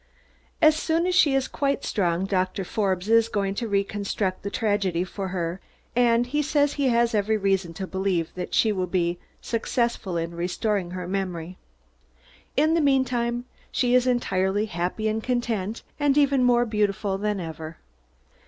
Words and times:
As 0.63 0.75
soon 0.75 1.05
as 1.05 1.13
she 1.13 1.35
is 1.35 1.47
quite 1.47 1.83
strong, 1.85 2.25
Doctor 2.25 2.63
Forbes 2.63 3.07
is 3.07 3.29
going 3.29 3.53
to 3.53 3.67
reconstruct 3.67 4.41
the 4.41 4.49
tragedy 4.49 5.03
for 5.03 5.27
her, 5.27 5.61
and 5.95 6.25
he 6.25 6.41
says 6.41 6.73
he 6.73 6.87
has 6.87 7.13
every 7.13 7.37
reason 7.37 7.71
to 7.75 7.85
believe 7.85 8.31
that 8.33 8.55
he 8.55 8.71
will 8.71 8.87
be 8.87 9.19
successful 9.41 10.17
in 10.17 10.33
restoring 10.33 10.89
her 10.89 11.07
memory. 11.07 11.59
In 12.57 12.73
the 12.73 12.81
meantime, 12.81 13.45
she 13.71 13.93
is 13.93 14.07
entirely 14.07 14.65
happy 14.65 15.07
and 15.07 15.23
content, 15.23 15.83
and 15.99 16.17
more 16.43 16.65
beautiful 16.65 17.19
than 17.19 17.39
ever. 17.39 17.77